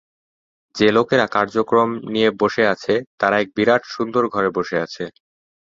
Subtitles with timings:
[0.75, 5.03] যে-লোকেরা কার্যক্রম নিয়ে বসে আছে, তারা একটা বিরাট, সুন্দর ঘরে বসে আছে।